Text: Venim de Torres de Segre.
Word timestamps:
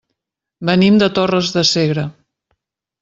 Venim 0.69 0.97
de 1.03 1.09
Torres 1.19 1.53
de 1.59 1.65
Segre. 1.73 2.07